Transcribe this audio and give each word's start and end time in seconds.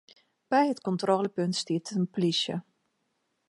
By 0.49 0.61
it 0.71 0.79
kontrôlepunt 0.87 1.59
stiet 1.61 1.87
in 1.97 2.03
plysje. 2.13 2.55